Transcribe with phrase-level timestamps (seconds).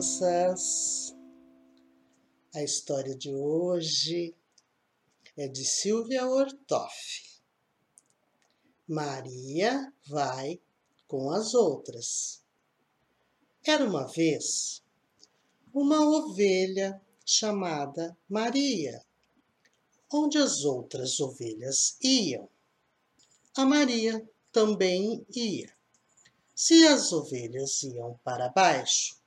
[0.00, 1.14] paz.
[2.54, 4.34] A história de hoje
[5.36, 7.38] é de Silvia Ortoff.
[8.88, 10.58] Maria vai
[11.06, 12.42] com as outras.
[13.62, 14.82] Era uma vez
[15.72, 19.04] uma ovelha chamada Maria,
[20.10, 22.48] onde as outras ovelhas iam.
[23.54, 25.72] A Maria também ia.
[26.54, 29.19] Se as ovelhas iam para baixo,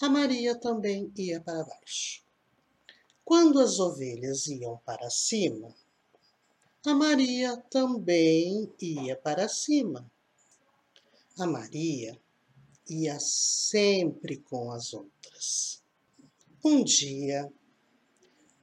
[0.00, 2.22] a Maria também ia para baixo.
[3.24, 5.74] Quando as ovelhas iam para cima,
[6.86, 10.08] a Maria também ia para cima.
[11.36, 12.18] A Maria
[12.88, 15.82] ia sempre com as outras.
[16.64, 17.52] Um dia,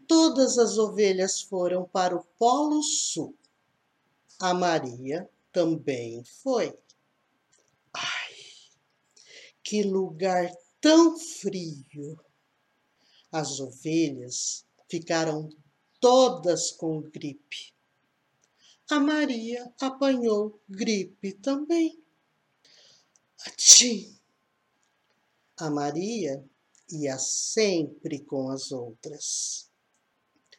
[0.08, 3.36] todas as ovelhas foram para o Polo Sul.
[4.40, 6.78] A Maria também foi.
[7.94, 8.36] Ai,
[9.62, 10.50] que lugar
[10.86, 12.24] tão frio!
[13.32, 15.50] As ovelhas ficaram
[16.00, 17.74] todas com gripe.
[18.92, 22.00] A Maria apanhou gripe também.
[23.48, 24.16] Atchim!
[25.58, 26.48] A Maria
[26.92, 29.72] ia sempre com as outras.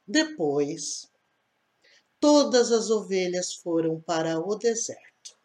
[0.05, 1.09] Depois,
[2.19, 5.39] todas as ovelhas foram para o deserto.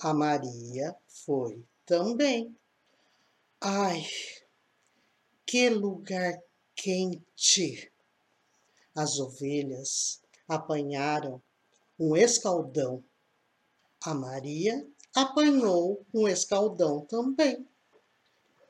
[0.00, 2.56] A Maria foi também.
[3.64, 4.04] Ai,
[5.46, 6.36] que lugar
[6.74, 7.92] quente!
[8.92, 11.40] As ovelhas apanharam
[11.96, 13.04] um escaldão.
[14.04, 17.64] A Maria apanhou um escaldão também.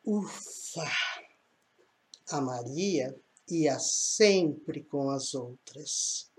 [0.04, 0.92] Ufa!
[2.28, 6.30] A Maria ia sempre com as outras.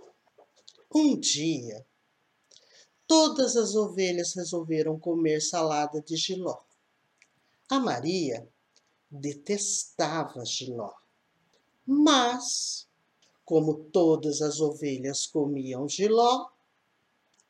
[0.94, 1.84] Um dia,
[3.08, 6.62] todas as ovelhas resolveram comer salada de giló.
[7.70, 8.48] A Maria
[9.10, 10.94] detestava giló,
[11.86, 12.88] mas,
[13.46, 16.50] como todas as ovelhas comiam giló,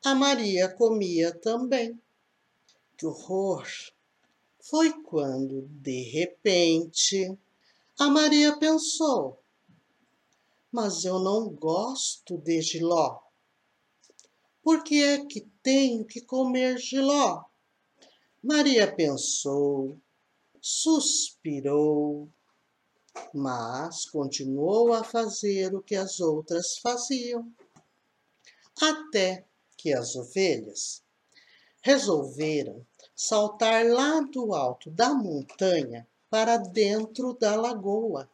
[0.03, 1.99] a Maria comia também.
[2.97, 3.67] Que horror!
[4.61, 7.37] Foi quando, de repente,
[7.99, 9.41] a Maria pensou:
[10.71, 13.19] Mas eu não gosto de giló.
[14.61, 17.43] Por que é que tenho que comer giló?
[18.45, 19.97] Maria pensou,
[20.59, 22.27] suspirou,
[23.33, 27.49] mas continuou a fazer o que as outras faziam,
[28.81, 29.45] até
[29.77, 31.01] que as ovelhas
[31.81, 38.29] resolveram saltar lá do alto da montanha para dentro da lagoa.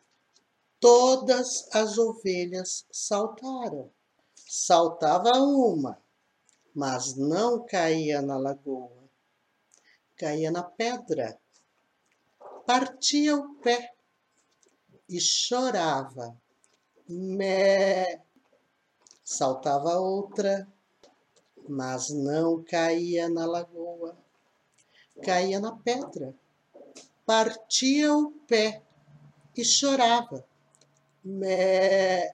[0.79, 3.91] Todas as ovelhas saltaram.
[4.35, 6.01] Saltava uma,
[6.73, 8.98] mas não caía na lagoa.
[10.19, 11.27] Caía na pedra.
[12.67, 13.93] Partia o pé
[15.07, 16.27] e chorava.
[17.07, 18.21] Mé.
[19.23, 20.67] Saltava outra,
[21.67, 24.17] mas não caía na lagoa
[25.19, 26.33] caía na pedra,
[27.25, 28.81] partia o pé
[29.55, 30.45] e chorava.
[31.23, 32.33] Mé.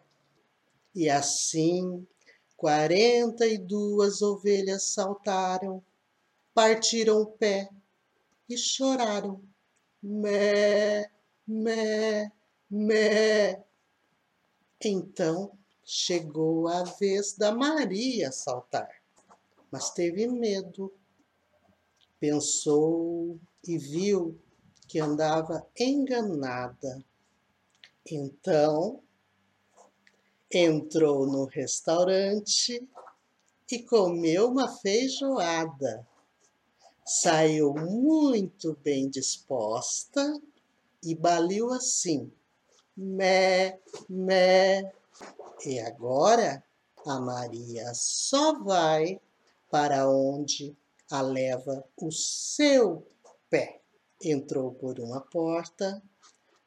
[0.94, 2.08] E assim,
[2.56, 5.84] quarenta e duas ovelhas saltaram,
[6.56, 7.70] partiram o pé
[8.50, 9.44] e choraram.
[10.02, 11.12] Mé,
[11.48, 12.32] mé,
[12.70, 13.64] mé.
[14.84, 18.90] Então chegou a vez da Maria saltar,
[19.72, 20.92] mas teve medo
[22.20, 24.40] pensou e viu
[24.88, 27.04] que andava enganada.
[28.10, 29.04] Então,
[30.52, 32.88] entrou no restaurante
[33.72, 36.08] e comeu uma feijoada.
[37.08, 40.42] Saiu muito bem disposta
[41.04, 42.32] e baliu assim:
[42.98, 43.80] mé,
[44.10, 44.92] mé.
[45.64, 46.64] E agora
[47.06, 49.22] a Maria só vai
[49.70, 50.76] para onde
[51.12, 53.06] a leva o seu
[53.52, 53.82] pé.
[54.24, 56.02] Entrou por uma porta,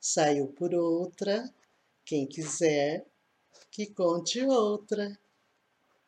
[0.01, 1.53] saiu por outra.
[2.05, 3.05] Quem quiser
[3.73, 5.19] que conte outra.